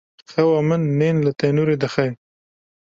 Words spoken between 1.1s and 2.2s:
li tenûrê dixe.